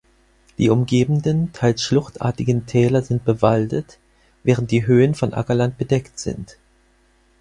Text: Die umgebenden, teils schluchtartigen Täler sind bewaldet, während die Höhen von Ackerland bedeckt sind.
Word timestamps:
Die 0.57 0.71
umgebenden, 0.71 1.53
teils 1.53 1.83
schluchtartigen 1.83 2.65
Täler 2.65 3.03
sind 3.03 3.23
bewaldet, 3.23 3.99
während 4.41 4.71
die 4.71 4.87
Höhen 4.87 5.13
von 5.13 5.35
Ackerland 5.35 5.77
bedeckt 5.77 6.17
sind. 6.17 6.57